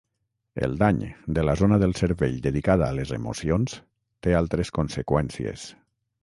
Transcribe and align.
El 0.67 0.71
dany 0.77 1.01
de 1.37 1.43
la 1.49 1.53
zona 1.59 1.77
del 1.83 1.93
cervell 1.99 2.39
dedicada 2.45 2.87
a 2.87 2.97
les 3.01 3.13
emocions 3.19 3.77
té 4.27 4.35
altres 4.41 4.75
conseqüències. 4.81 5.69